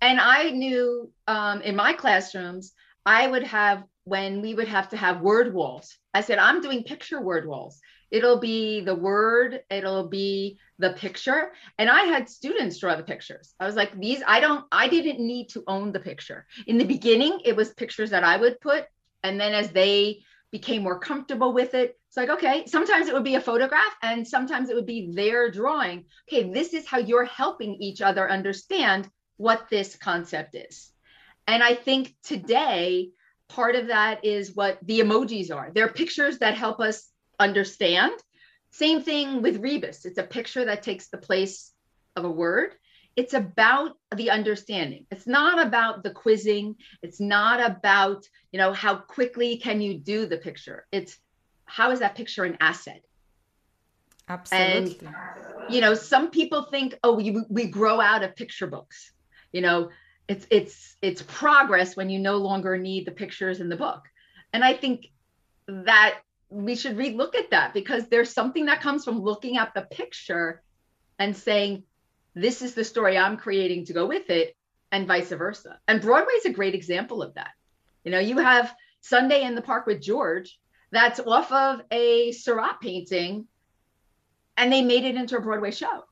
And 0.00 0.20
I 0.20 0.50
knew 0.50 1.10
um, 1.26 1.60
in 1.62 1.74
my 1.74 1.92
classrooms, 1.92 2.72
I 3.04 3.26
would 3.26 3.42
have, 3.44 3.84
when 4.04 4.40
we 4.40 4.54
would 4.54 4.68
have 4.68 4.88
to 4.90 4.96
have 4.96 5.20
word 5.20 5.52
walls, 5.52 5.96
I 6.14 6.20
said, 6.20 6.38
I'm 6.38 6.60
doing 6.60 6.84
picture 6.84 7.20
word 7.20 7.46
walls. 7.46 7.80
It'll 8.10 8.38
be 8.38 8.80
the 8.80 8.94
word, 8.94 9.60
it'll 9.70 10.08
be 10.08 10.58
the 10.78 10.92
picture. 10.92 11.52
And 11.78 11.90
I 11.90 12.02
had 12.04 12.28
students 12.28 12.78
draw 12.78 12.96
the 12.96 13.02
pictures. 13.02 13.54
I 13.60 13.66
was 13.66 13.76
like, 13.76 13.98
these, 13.98 14.22
I 14.26 14.40
don't, 14.40 14.64
I 14.72 14.88
didn't 14.88 15.20
need 15.20 15.50
to 15.50 15.64
own 15.66 15.92
the 15.92 16.00
picture. 16.00 16.46
In 16.66 16.78
the 16.78 16.84
beginning, 16.84 17.40
it 17.44 17.56
was 17.56 17.70
pictures 17.74 18.10
that 18.10 18.24
I 18.24 18.36
would 18.36 18.60
put. 18.60 18.86
And 19.22 19.40
then 19.40 19.52
as 19.52 19.70
they 19.70 20.20
became 20.50 20.82
more 20.82 20.98
comfortable 20.98 21.52
with 21.52 21.74
it, 21.74 21.98
it's 22.08 22.16
like, 22.16 22.30
okay, 22.30 22.64
sometimes 22.66 23.08
it 23.08 23.14
would 23.14 23.24
be 23.24 23.34
a 23.34 23.40
photograph 23.40 23.94
and 24.02 24.26
sometimes 24.26 24.70
it 24.70 24.76
would 24.76 24.86
be 24.86 25.12
their 25.12 25.50
drawing. 25.50 26.06
Okay, 26.28 26.50
this 26.50 26.72
is 26.72 26.86
how 26.86 26.98
you're 26.98 27.26
helping 27.26 27.74
each 27.74 28.00
other 28.00 28.30
understand 28.30 29.10
what 29.36 29.68
this 29.68 29.96
concept 29.96 30.54
is. 30.54 30.90
And 31.46 31.62
I 31.62 31.74
think 31.74 32.14
today, 32.22 33.10
part 33.48 33.76
of 33.76 33.88
that 33.88 34.24
is 34.24 34.54
what 34.54 34.78
the 34.82 35.00
emojis 35.00 35.54
are. 35.54 35.70
They're 35.74 35.88
pictures 35.88 36.38
that 36.38 36.54
help 36.54 36.80
us 36.80 37.08
understand. 37.38 38.12
Same 38.70 39.02
thing 39.02 39.42
with 39.42 39.62
Rebus. 39.62 40.04
It's 40.04 40.18
a 40.18 40.22
picture 40.22 40.64
that 40.64 40.82
takes 40.82 41.08
the 41.08 41.18
place 41.18 41.72
of 42.16 42.24
a 42.24 42.30
word. 42.30 42.74
It's 43.16 43.34
about 43.34 43.96
the 44.14 44.30
understanding. 44.30 45.06
It's 45.10 45.26
not 45.26 45.64
about 45.66 46.02
the 46.02 46.10
quizzing. 46.10 46.76
It's 47.02 47.18
not 47.18 47.58
about, 47.60 48.24
you 48.52 48.58
know, 48.58 48.72
how 48.72 48.96
quickly 48.96 49.56
can 49.56 49.80
you 49.80 49.94
do 49.98 50.26
the 50.26 50.36
picture. 50.36 50.86
It's 50.92 51.18
how 51.64 51.90
is 51.90 51.98
that 51.98 52.14
picture 52.14 52.44
an 52.44 52.56
asset? 52.60 53.02
Absolutely. 54.28 55.06
And, 55.06 55.14
you 55.68 55.80
know, 55.80 55.94
some 55.94 56.30
people 56.30 56.62
think, 56.64 56.98
oh, 57.02 57.14
we, 57.14 57.42
we 57.48 57.66
grow 57.66 58.00
out 58.00 58.22
of 58.22 58.36
picture 58.36 58.66
books. 58.66 59.12
You 59.52 59.62
know, 59.62 59.88
it's 60.28 60.46
it's 60.50 60.96
it's 61.00 61.22
progress 61.22 61.96
when 61.96 62.10
you 62.10 62.18
no 62.18 62.36
longer 62.36 62.76
need 62.76 63.06
the 63.06 63.12
pictures 63.12 63.60
in 63.60 63.68
the 63.68 63.76
book. 63.76 64.02
And 64.52 64.62
I 64.62 64.74
think 64.74 65.06
that 65.66 66.20
we 66.50 66.76
should 66.76 66.96
relook 66.96 67.34
at 67.34 67.50
that 67.50 67.74
because 67.74 68.08
there's 68.08 68.32
something 68.32 68.66
that 68.66 68.80
comes 68.80 69.04
from 69.04 69.20
looking 69.20 69.58
at 69.58 69.74
the 69.74 69.82
picture 69.82 70.62
and 71.18 71.36
saying, 71.36 71.82
this 72.34 72.62
is 72.62 72.74
the 72.74 72.84
story 72.84 73.18
I'm 73.18 73.36
creating 73.36 73.86
to 73.86 73.92
go 73.92 74.06
with 74.06 74.30
it, 74.30 74.56
and 74.92 75.06
vice 75.06 75.30
versa. 75.30 75.78
And 75.88 76.00
Broadway 76.00 76.34
is 76.34 76.46
a 76.46 76.52
great 76.52 76.74
example 76.74 77.22
of 77.22 77.34
that. 77.34 77.50
You 78.04 78.12
know, 78.12 78.20
you 78.20 78.38
have 78.38 78.74
Sunday 79.00 79.42
in 79.42 79.54
the 79.54 79.62
Park 79.62 79.86
with 79.86 80.00
George, 80.00 80.58
that's 80.90 81.20
off 81.20 81.52
of 81.52 81.82
a 81.90 82.32
Seurat 82.32 82.80
painting, 82.80 83.46
and 84.56 84.72
they 84.72 84.82
made 84.82 85.04
it 85.04 85.16
into 85.16 85.36
a 85.36 85.40
Broadway 85.40 85.70
show. 85.70 86.04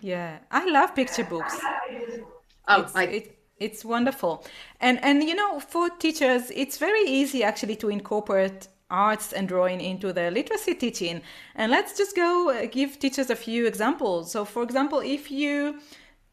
Yeah, 0.00 0.38
I 0.50 0.68
love 0.68 0.94
picture 0.94 1.24
books. 1.24 1.58
Oh, 2.68 2.82
it's, 2.82 2.94
I, 2.94 3.04
it, 3.04 3.38
it's 3.58 3.84
wonderful, 3.84 4.44
and 4.80 5.02
and 5.02 5.22
you 5.22 5.34
know, 5.34 5.60
for 5.60 5.88
teachers, 5.90 6.50
it's 6.54 6.78
very 6.78 7.02
easy 7.02 7.44
actually 7.44 7.76
to 7.76 7.88
incorporate 7.88 8.68
arts 8.92 9.32
and 9.32 9.48
drawing 9.48 9.80
into 9.80 10.12
the 10.12 10.30
literacy 10.30 10.74
teaching. 10.74 11.22
And 11.54 11.72
let's 11.72 11.96
just 11.96 12.14
go 12.14 12.50
uh, 12.50 12.66
give 12.66 12.98
teachers 12.98 13.30
a 13.30 13.36
few 13.36 13.66
examples. 13.66 14.30
So, 14.30 14.44
for 14.44 14.62
example, 14.62 15.00
if 15.00 15.30
you 15.30 15.80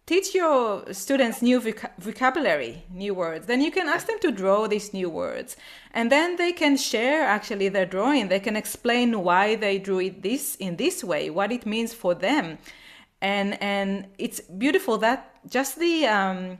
teach 0.05 0.33
your 0.33 0.91
students 0.91 1.41
new 1.41 1.61
voc- 1.61 1.91
vocabulary, 1.99 2.83
new 2.91 3.13
words, 3.13 3.45
then 3.45 3.61
you 3.61 3.71
can 3.71 3.87
ask 3.87 4.07
them 4.07 4.19
to 4.19 4.31
draw 4.31 4.67
these 4.67 4.91
new 4.91 5.09
words. 5.09 5.55
And 5.93 6.11
then 6.11 6.35
they 6.35 6.51
can 6.51 6.77
share 6.77 7.23
actually 7.23 7.69
their 7.69 7.85
drawing. 7.85 8.27
They 8.27 8.39
can 8.39 8.55
explain 8.55 9.23
why 9.23 9.55
they 9.55 9.77
drew 9.77 9.99
it 9.99 10.23
this 10.23 10.55
in 10.55 10.77
this 10.77 11.03
way, 11.03 11.29
what 11.29 11.51
it 11.51 11.65
means 11.65 11.93
for 11.93 12.15
them. 12.15 12.57
And 13.21 13.61
and 13.61 14.07
it's 14.17 14.39
beautiful 14.41 14.97
that 14.99 15.19
just 15.47 15.77
the 15.77 16.07
um, 16.07 16.57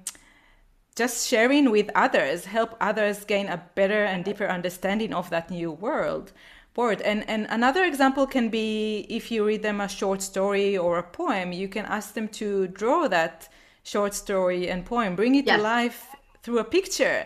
just 0.99 1.29
sharing 1.29 1.71
with 1.71 1.89
others 1.95 2.43
help 2.43 2.75
others 2.81 3.23
gain 3.23 3.47
a 3.47 3.63
better 3.73 4.03
and 4.03 4.25
deeper 4.25 4.47
understanding 4.47 5.13
of 5.13 5.29
that 5.29 5.49
new 5.49 5.71
world. 5.71 6.33
Board 6.73 6.99
and 7.01 7.21
and 7.29 7.47
another 7.49 7.85
example 7.85 8.27
can 8.27 8.49
be 8.49 9.05
if 9.09 9.31
you 9.31 9.45
read 9.45 9.63
them 9.63 9.79
a 9.79 9.87
short 9.87 10.21
story 10.21 10.77
or 10.77 10.97
a 10.97 11.09
poem 11.21 11.53
you 11.53 11.69
can 11.75 11.85
ask 11.85 12.07
them 12.15 12.27
to 12.41 12.67
draw 12.81 13.07
that 13.07 13.47
short 13.83 14.13
story 14.13 14.69
and 14.71 14.85
poem 14.85 15.15
bring 15.15 15.35
it 15.35 15.45
yes. 15.45 15.55
to 15.55 15.63
life 15.63 16.01
through 16.43 16.59
a 16.59 16.71
picture. 16.77 17.19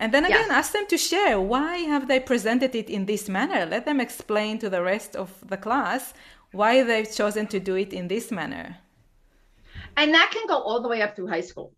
And 0.00 0.12
then 0.12 0.24
again 0.24 0.48
yes. 0.48 0.58
ask 0.60 0.72
them 0.72 0.86
to 0.88 0.98
share 0.98 1.40
why 1.40 1.72
have 1.92 2.08
they 2.08 2.18
presented 2.18 2.74
it 2.74 2.88
in 2.90 3.06
this 3.06 3.28
manner. 3.28 3.64
Let 3.64 3.84
them 3.84 4.00
explain 4.00 4.58
to 4.58 4.68
the 4.68 4.82
rest 4.82 5.14
of 5.14 5.28
the 5.52 5.60
class 5.66 6.02
why 6.50 6.82
they've 6.82 7.14
chosen 7.20 7.46
to 7.54 7.60
do 7.60 7.74
it 7.76 7.92
in 7.92 8.08
this 8.08 8.32
manner. 8.32 8.66
And 9.96 10.12
that 10.16 10.28
can 10.34 10.44
go 10.48 10.58
all 10.68 10.80
the 10.82 10.88
way 10.88 11.00
up 11.00 11.14
through 11.14 11.28
high 11.28 11.46
school 11.52 11.70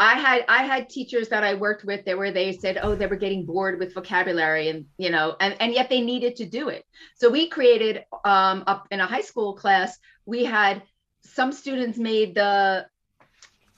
I 0.00 0.14
had 0.14 0.46
I 0.48 0.62
had 0.62 0.88
teachers 0.88 1.28
that 1.28 1.44
I 1.44 1.52
worked 1.54 1.84
with 1.84 2.06
that 2.06 2.16
where 2.16 2.32
they 2.32 2.52
said, 2.52 2.78
oh, 2.82 2.94
they 2.94 3.06
were 3.06 3.16
getting 3.16 3.44
bored 3.44 3.78
with 3.78 3.92
vocabulary 3.92 4.70
and 4.70 4.86
you 4.96 5.10
know, 5.10 5.36
and, 5.40 5.54
and 5.60 5.74
yet 5.74 5.90
they 5.90 6.00
needed 6.00 6.36
to 6.36 6.46
do 6.46 6.70
it. 6.70 6.86
So 7.16 7.28
we 7.28 7.50
created 7.50 8.04
um, 8.24 8.64
up 8.66 8.88
in 8.90 9.00
a 9.00 9.06
high 9.06 9.20
school 9.20 9.52
class, 9.52 9.98
we 10.24 10.42
had 10.42 10.82
some 11.20 11.52
students 11.52 11.98
made 11.98 12.34
the 12.34 12.86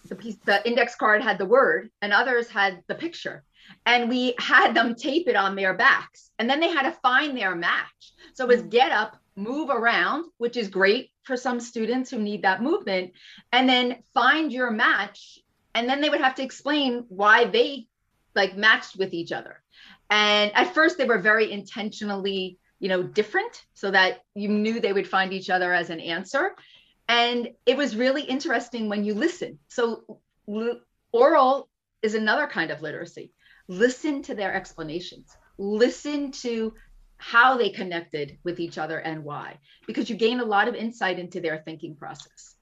the 0.08 0.14
piece 0.14 0.36
the 0.44 0.64
index 0.66 0.94
card 0.94 1.22
had 1.22 1.38
the 1.38 1.46
word 1.46 1.90
and 2.00 2.12
others 2.12 2.48
had 2.48 2.82
the 2.86 2.94
picture. 2.94 3.42
And 3.84 4.08
we 4.08 4.34
had 4.38 4.74
them 4.74 4.94
tape 4.94 5.26
it 5.26 5.36
on 5.36 5.56
their 5.56 5.74
backs. 5.74 6.30
And 6.38 6.48
then 6.48 6.60
they 6.60 6.68
had 6.68 6.82
to 6.82 6.98
find 7.02 7.36
their 7.36 7.56
match. 7.56 8.12
So 8.34 8.44
it 8.44 8.48
was 8.48 8.62
get 8.62 8.92
up, 8.92 9.16
move 9.34 9.70
around, 9.70 10.26
which 10.38 10.56
is 10.56 10.68
great 10.68 11.10
for 11.24 11.36
some 11.36 11.58
students 11.58 12.10
who 12.10 12.18
need 12.18 12.42
that 12.42 12.62
movement, 12.62 13.12
and 13.52 13.68
then 13.68 14.02
find 14.14 14.52
your 14.52 14.70
match 14.70 15.38
and 15.74 15.88
then 15.88 16.00
they 16.00 16.10
would 16.10 16.20
have 16.20 16.34
to 16.36 16.42
explain 16.42 17.04
why 17.08 17.44
they 17.44 17.86
like 18.34 18.56
matched 18.56 18.96
with 18.96 19.12
each 19.12 19.32
other. 19.32 19.62
And 20.10 20.52
at 20.54 20.74
first 20.74 20.98
they 20.98 21.04
were 21.04 21.18
very 21.18 21.50
intentionally 21.50 22.58
you 22.78 22.88
know 22.88 23.02
different 23.02 23.64
so 23.74 23.92
that 23.92 24.24
you 24.34 24.48
knew 24.48 24.80
they 24.80 24.92
would 24.92 25.08
find 25.08 25.32
each 25.32 25.50
other 25.50 25.72
as 25.72 25.90
an 25.90 26.00
answer. 26.00 26.54
And 27.08 27.50
it 27.66 27.76
was 27.76 27.96
really 27.96 28.22
interesting 28.22 28.88
when 28.88 29.04
you 29.04 29.14
listen. 29.14 29.58
So 29.68 30.20
oral 31.12 31.68
is 32.02 32.14
another 32.14 32.46
kind 32.46 32.70
of 32.70 32.82
literacy. 32.82 33.32
Listen 33.68 34.22
to 34.22 34.34
their 34.34 34.52
explanations. 34.52 35.36
Listen 35.58 36.32
to 36.32 36.74
how 37.18 37.56
they 37.56 37.70
connected 37.70 38.38
with 38.42 38.58
each 38.58 38.78
other 38.78 38.98
and 38.98 39.22
why. 39.22 39.58
Because 39.86 40.10
you 40.10 40.16
gain 40.16 40.40
a 40.40 40.44
lot 40.44 40.66
of 40.66 40.74
insight 40.74 41.20
into 41.20 41.40
their 41.40 41.62
thinking 41.64 41.94
process 41.94 42.56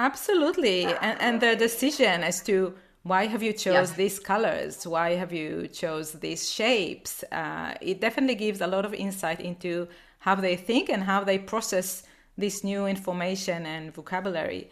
Absolutely. 0.00 0.86
And, 0.86 1.20
and 1.20 1.40
the 1.42 1.54
decision 1.56 2.24
as 2.24 2.42
to 2.44 2.74
why 3.02 3.26
have 3.26 3.42
you 3.42 3.52
chose 3.52 3.92
these 3.92 4.18
colors? 4.18 4.86
Why 4.86 5.10
have 5.14 5.30
you 5.30 5.68
chose 5.68 6.12
these 6.12 6.50
shapes? 6.50 7.22
Uh, 7.30 7.74
it 7.82 8.00
definitely 8.00 8.34
gives 8.34 8.62
a 8.62 8.66
lot 8.66 8.86
of 8.86 8.94
insight 8.94 9.40
into 9.40 9.88
how 10.20 10.36
they 10.36 10.56
think 10.56 10.88
and 10.88 11.02
how 11.02 11.22
they 11.22 11.38
process 11.38 12.04
this 12.38 12.64
new 12.64 12.86
information 12.86 13.66
and 13.66 13.92
vocabulary. 13.94 14.70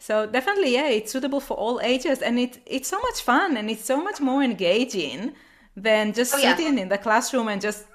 So 0.00 0.26
definitely, 0.26 0.74
yeah, 0.74 0.88
it's 0.88 1.12
suitable 1.12 1.40
for 1.40 1.56
all 1.56 1.80
ages, 1.80 2.20
and 2.20 2.38
it 2.38 2.58
it's 2.66 2.88
so 2.88 3.00
much 3.00 3.20
fun 3.22 3.56
and 3.56 3.70
it's 3.70 3.84
so 3.84 4.02
much 4.02 4.20
more 4.20 4.42
engaging 4.42 5.34
than 5.76 6.12
just 6.12 6.34
oh, 6.34 6.38
sitting 6.38 6.78
in 6.78 6.88
the 6.88 6.98
classroom 6.98 7.46
and 7.48 7.60
just 7.62 7.86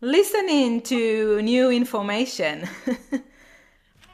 listening 0.00 0.82
to 0.82 1.40
new 1.42 1.70
information. 1.70 2.68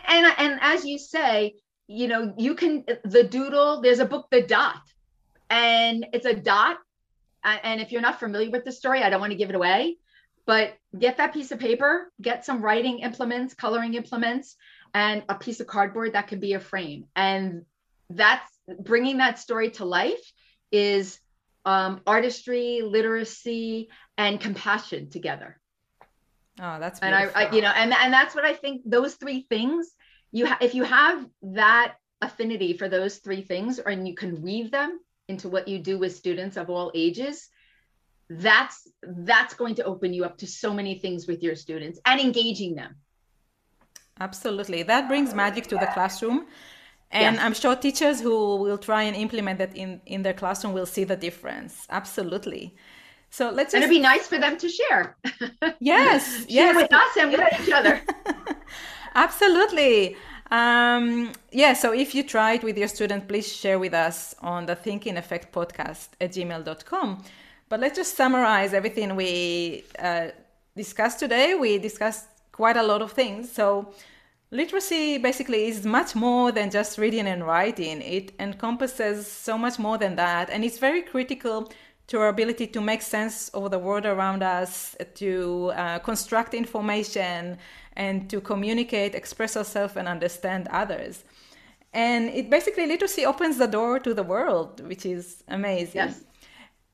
and 0.08 0.26
and 0.38 0.58
as 0.60 0.84
you 0.84 0.98
say, 0.98 1.54
you 1.92 2.08
know, 2.08 2.34
you 2.38 2.54
can 2.54 2.84
the 3.04 3.24
doodle. 3.24 3.82
There's 3.82 3.98
a 3.98 4.06
book, 4.06 4.28
The 4.30 4.42
Dot, 4.42 4.80
and 5.50 6.06
it's 6.12 6.26
a 6.26 6.34
dot. 6.34 6.78
And 7.44 7.80
if 7.80 7.90
you're 7.90 8.00
not 8.00 8.20
familiar 8.20 8.50
with 8.50 8.64
the 8.64 8.72
story, 8.72 9.02
I 9.02 9.10
don't 9.10 9.20
want 9.20 9.32
to 9.32 9.36
give 9.36 9.50
it 9.50 9.56
away, 9.56 9.96
but 10.46 10.74
get 10.96 11.16
that 11.16 11.34
piece 11.34 11.50
of 11.50 11.58
paper, 11.58 12.12
get 12.20 12.44
some 12.44 12.62
writing 12.62 13.00
implements, 13.00 13.52
coloring 13.52 13.94
implements, 13.94 14.56
and 14.94 15.24
a 15.28 15.34
piece 15.34 15.58
of 15.58 15.66
cardboard 15.66 16.12
that 16.12 16.28
can 16.28 16.38
be 16.38 16.52
a 16.52 16.60
frame. 16.60 17.06
And 17.16 17.64
that's 18.10 18.48
bringing 18.80 19.16
that 19.16 19.40
story 19.40 19.70
to 19.72 19.84
life 19.84 20.32
is 20.70 21.18
um, 21.64 22.00
artistry, 22.06 22.82
literacy, 22.82 23.88
and 24.16 24.40
compassion 24.40 25.10
together. 25.10 25.60
Oh, 26.60 26.78
that's 26.78 27.00
beautiful. 27.00 27.28
and 27.28 27.30
I, 27.34 27.44
I, 27.44 27.52
you 27.52 27.62
know, 27.62 27.72
and 27.74 27.92
and 27.92 28.12
that's 28.12 28.34
what 28.34 28.44
I 28.44 28.54
think. 28.54 28.82
Those 28.84 29.14
three 29.14 29.46
things, 29.48 29.90
you 30.32 30.46
ha- 30.46 30.58
if 30.60 30.74
you 30.74 30.84
have 30.84 31.26
that 31.42 31.94
affinity 32.20 32.72
for 32.72 32.88
those 32.88 33.18
three 33.18 33.42
things, 33.42 33.78
and 33.78 34.06
you 34.08 34.14
can 34.14 34.42
weave 34.42 34.70
them 34.70 35.00
into 35.28 35.48
what 35.48 35.68
you 35.68 35.78
do 35.78 35.98
with 35.98 36.16
students 36.16 36.56
of 36.56 36.70
all 36.70 36.90
ages, 36.94 37.48
that's 38.28 38.88
that's 39.02 39.54
going 39.54 39.76
to 39.76 39.84
open 39.84 40.12
you 40.12 40.24
up 40.24 40.38
to 40.38 40.46
so 40.46 40.72
many 40.72 40.98
things 40.98 41.26
with 41.26 41.42
your 41.42 41.54
students 41.54 42.00
and 42.04 42.20
engaging 42.20 42.74
them 42.74 42.96
Absolutely. 44.20 44.82
That 44.82 45.08
brings 45.08 45.34
magic 45.34 45.66
to 45.68 45.76
the 45.76 45.88
classroom. 45.94 46.46
And 47.10 47.36
yes. 47.36 47.44
I'm 47.44 47.54
sure 47.54 47.74
teachers 47.76 48.20
who 48.20 48.56
will 48.56 48.78
try 48.78 49.02
and 49.02 49.16
implement 49.16 49.58
that 49.58 49.76
in, 49.76 50.00
in 50.06 50.22
their 50.22 50.32
classroom 50.32 50.72
will 50.72 50.86
see 50.86 51.04
the 51.04 51.16
difference. 51.16 51.86
Absolutely. 51.90 52.76
So 53.30 53.50
let's 53.50 53.72
just... 53.72 53.74
And 53.74 53.84
it'd 53.84 53.94
be 53.94 54.00
nice 54.00 54.26
for 54.26 54.38
them 54.38 54.56
to 54.58 54.68
share. 54.68 55.16
Yes. 55.80 56.46
share 56.46 56.46
yes. 56.48 56.76
with 56.76 56.92
us 56.92 57.16
and 57.18 57.32
with 57.32 57.60
each 57.60 57.72
other. 57.72 58.00
Absolutely. 59.14 60.16
Um, 60.50 61.32
yeah, 61.50 61.72
so 61.72 61.92
if 61.92 62.14
you 62.14 62.22
it 62.52 62.62
with 62.62 62.76
your 62.76 62.88
student, 62.88 63.26
please 63.28 63.50
share 63.50 63.78
with 63.78 63.94
us 63.94 64.34
on 64.40 64.66
the 64.66 64.74
Thinking 64.74 65.16
Effect 65.16 65.52
podcast 65.52 66.08
at 66.20 66.32
gmail.com. 66.32 67.24
But 67.68 67.80
let's 67.80 67.96
just 67.96 68.16
summarize 68.16 68.74
everything 68.74 69.16
we 69.16 69.84
uh, 69.98 70.28
discussed 70.76 71.18
today. 71.18 71.54
We 71.54 71.78
discussed 71.78 72.26
quite 72.52 72.76
a 72.76 72.82
lot 72.82 73.00
of 73.00 73.12
things. 73.12 73.50
So 73.50 73.92
literacy 74.50 75.16
basically 75.18 75.68
is 75.68 75.86
much 75.86 76.14
more 76.14 76.52
than 76.52 76.70
just 76.70 76.98
reading 76.98 77.26
and 77.26 77.46
writing. 77.46 78.02
It 78.02 78.32
encompasses 78.38 79.26
so 79.26 79.56
much 79.56 79.78
more 79.78 79.96
than 79.96 80.16
that, 80.16 80.50
and 80.50 80.64
it's 80.64 80.78
very 80.78 81.00
critical 81.00 81.72
to 82.08 82.18
our 82.18 82.28
ability 82.28 82.66
to 82.66 82.80
make 82.80 83.02
sense 83.02 83.48
of 83.50 83.70
the 83.70 83.78
world 83.78 84.06
around 84.06 84.42
us, 84.42 84.96
to 85.14 85.72
uh, 85.74 85.98
construct 86.00 86.54
information, 86.54 87.58
and 87.94 88.28
to 88.30 88.40
communicate, 88.40 89.14
express 89.14 89.56
ourselves, 89.56 89.96
and 89.96 90.08
understand 90.08 90.68
others. 90.70 91.24
And 91.92 92.28
it 92.30 92.48
basically 92.50 92.86
literacy 92.86 93.26
opens 93.26 93.58
the 93.58 93.66
door 93.66 93.98
to 94.00 94.14
the 94.14 94.22
world, 94.22 94.86
which 94.86 95.04
is 95.04 95.44
amazing. 95.48 95.96
Yes. 95.96 96.24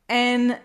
And 0.08 0.58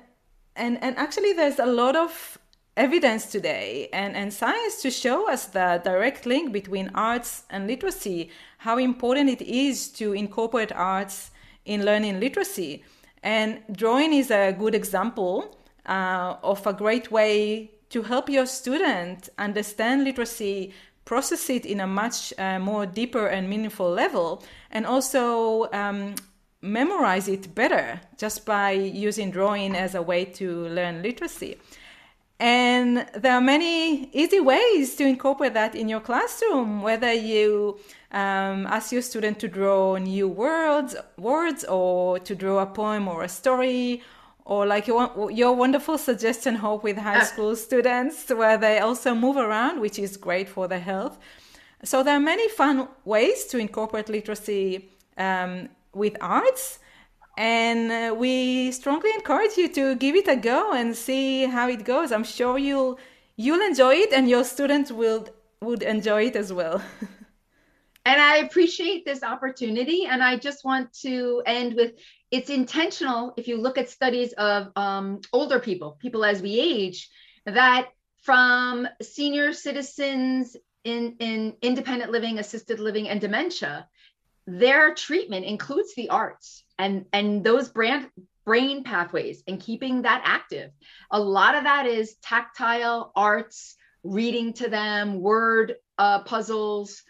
and 0.55 0.83
and 0.83 0.97
actually, 0.97 1.33
there's 1.33 1.59
a 1.59 1.65
lot 1.65 1.95
of 1.95 2.37
evidence 2.75 3.27
today 3.27 3.87
and, 3.93 4.15
and 4.15 4.33
science 4.33 4.81
to 4.81 4.89
show 4.89 5.29
us 5.29 5.45
the 5.45 5.79
direct 5.83 6.25
link 6.25 6.51
between 6.51 6.89
arts 6.95 7.43
and 7.49 7.67
literacy, 7.67 8.31
how 8.57 8.77
important 8.77 9.29
it 9.29 9.41
is 9.41 9.89
to 9.89 10.13
incorporate 10.13 10.71
arts 10.71 11.29
in 11.65 11.85
learning 11.85 12.19
literacy. 12.19 12.83
And 13.23 13.61
drawing 13.71 14.13
is 14.13 14.29
a 14.29 14.51
good 14.51 14.75
example 14.75 15.57
uh, 15.85 16.35
of 16.43 16.67
a 16.67 16.73
great 16.73 17.09
way 17.09 17.71
to 17.89 18.01
help 18.01 18.29
your 18.29 18.45
student 18.45 19.29
understand 19.37 20.03
literacy, 20.03 20.73
process 21.05 21.49
it 21.49 21.65
in 21.65 21.79
a 21.79 21.87
much 21.87 22.33
uh, 22.37 22.59
more 22.59 22.85
deeper 22.85 23.27
and 23.27 23.49
meaningful 23.49 23.89
level, 23.89 24.43
and 24.71 24.85
also 24.85 25.71
um, 25.71 26.15
memorize 26.61 27.27
it 27.27 27.55
better 27.55 28.01
just 28.17 28.45
by 28.45 28.71
using 28.71 29.31
drawing 29.31 29.75
as 29.75 29.95
a 29.95 30.01
way 30.01 30.25
to 30.25 30.67
learn 30.67 31.01
literacy. 31.01 31.57
And 32.39 33.05
there 33.15 33.33
are 33.33 33.41
many 33.41 34.09
easy 34.11 34.39
ways 34.39 34.95
to 34.95 35.05
incorporate 35.05 35.53
that 35.53 35.75
in 35.75 35.87
your 35.87 36.01
classroom, 36.01 36.81
whether 36.81 37.13
you 37.13 37.79
um, 38.13 38.67
ask 38.67 38.91
your 38.91 39.01
student 39.01 39.39
to 39.39 39.47
draw 39.47 39.97
new 39.97 40.27
words, 40.27 40.95
words, 41.17 41.63
or 41.63 42.19
to 42.19 42.35
draw 42.35 42.59
a 42.59 42.65
poem 42.67 43.07
or 43.07 43.23
a 43.23 43.29
story, 43.29 44.03
or 44.45 44.67
like 44.67 44.85
your, 44.87 45.31
your 45.31 45.53
wonderful 45.53 45.97
suggestion, 45.97 46.55
Hope, 46.55 46.83
with 46.83 46.97
high 46.97 47.23
school 47.23 47.55
students, 47.55 48.29
where 48.29 48.57
they 48.57 48.79
also 48.79 49.15
move 49.15 49.37
around, 49.37 49.81
which 49.81 49.97
is 49.97 50.15
great 50.15 50.47
for 50.47 50.67
their 50.67 50.79
health. 50.79 51.17
So 51.83 52.03
there 52.03 52.15
are 52.15 52.19
many 52.19 52.47
fun 52.49 52.87
ways 53.03 53.45
to 53.45 53.57
incorporate 53.57 54.09
literacy 54.09 54.89
um, 55.17 55.69
with 55.93 56.15
arts. 56.21 56.79
And 57.35 57.91
uh, 57.91 58.13
we 58.13 58.71
strongly 58.71 59.09
encourage 59.15 59.57
you 59.57 59.67
to 59.69 59.95
give 59.95 60.15
it 60.15 60.27
a 60.27 60.35
go 60.35 60.71
and 60.71 60.95
see 60.95 61.45
how 61.45 61.67
it 61.67 61.83
goes. 61.83 62.11
I'm 62.11 62.23
sure 62.23 62.59
you'll 62.59 62.99
you'll 63.35 63.61
enjoy 63.61 63.95
it 63.95 64.13
and 64.13 64.29
your 64.29 64.43
students 64.43 64.91
will 64.91 65.27
would 65.59 65.81
enjoy 65.81 66.25
it 66.25 66.35
as 66.35 66.53
well 66.53 66.79
and 68.05 68.21
i 68.21 68.37
appreciate 68.37 69.05
this 69.05 69.23
opportunity 69.23 70.05
and 70.05 70.23
i 70.23 70.35
just 70.35 70.63
want 70.63 70.91
to 70.93 71.41
end 71.45 71.73
with 71.75 71.93
it's 72.31 72.49
intentional 72.49 73.33
if 73.37 73.47
you 73.47 73.57
look 73.57 73.77
at 73.77 73.89
studies 73.89 74.33
of 74.33 74.69
um, 74.75 75.21
older 75.31 75.59
people 75.59 75.97
people 75.99 76.25
as 76.25 76.41
we 76.41 76.59
age 76.59 77.09
that 77.45 77.89
from 78.23 78.87
senior 79.01 79.51
citizens 79.51 80.55
in, 80.83 81.15
in 81.19 81.55
independent 81.61 82.11
living 82.11 82.39
assisted 82.39 82.79
living 82.79 83.09
and 83.09 83.21
dementia 83.21 83.87
their 84.45 84.93
treatment 84.93 85.45
includes 85.45 85.93
the 85.95 86.09
arts 86.09 86.63
and 86.77 87.05
and 87.13 87.43
those 87.43 87.69
brand 87.69 88.09
brain 88.45 88.83
pathways 88.83 89.43
and 89.47 89.59
keeping 89.59 90.01
that 90.01 90.21
active. 90.25 90.71
A 91.11 91.19
lot 91.19 91.55
of 91.55 91.63
that 91.63 91.85
is 91.85 92.15
tactile 92.21 93.11
arts 93.15 93.75
reading 94.03 94.53
to 94.53 94.69
them 94.69 95.21
word 95.21 95.75
uh, 95.97 96.23
puzzles 96.23 97.03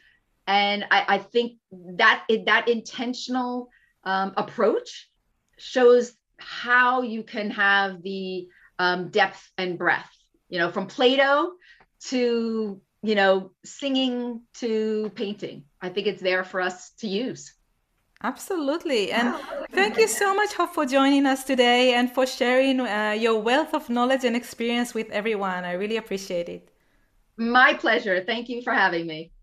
and 0.47 0.85
I, 0.91 1.05
I 1.07 1.17
think 1.17 1.57
that 1.71 2.25
that 2.45 2.67
intentional 2.67 3.69
um, 4.03 4.33
approach 4.37 5.09
shows 5.57 6.13
how 6.37 7.01
you 7.01 7.23
can 7.23 7.51
have 7.51 8.01
the 8.01 8.47
um, 8.79 9.09
depth 9.09 9.51
and 9.57 9.77
breadth 9.77 10.09
you 10.49 10.59
know 10.59 10.71
from 10.71 10.87
Play-Doh 10.87 11.53
to 12.09 12.81
you 13.01 13.15
know 13.15 13.51
singing 13.63 14.41
to 14.55 15.11
painting 15.15 15.65
i 15.81 15.89
think 15.89 16.07
it's 16.07 16.21
there 16.21 16.43
for 16.43 16.59
us 16.61 16.91
to 16.99 17.07
use 17.07 17.53
Absolutely. 18.23 19.11
And 19.11 19.35
thank 19.73 19.97
you 19.97 20.07
so 20.07 20.33
much, 20.33 20.53
Hope, 20.53 20.73
for 20.73 20.85
joining 20.85 21.25
us 21.25 21.43
today 21.43 21.93
and 21.93 22.09
for 22.09 22.25
sharing 22.25 22.79
uh, 22.79 23.11
your 23.19 23.41
wealth 23.41 23.73
of 23.73 23.89
knowledge 23.89 24.23
and 24.23 24.33
experience 24.33 24.93
with 24.93 25.09
everyone. 25.09 25.65
I 25.65 25.73
really 25.73 25.97
appreciate 25.97 26.47
it. 26.47 26.69
My 27.35 27.73
pleasure. 27.73 28.23
Thank 28.23 28.47
you 28.47 28.61
for 28.61 28.71
having 28.71 29.07
me. 29.07 29.33